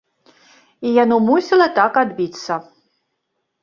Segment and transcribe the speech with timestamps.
[0.87, 2.53] І яно мусіла так адбіцца.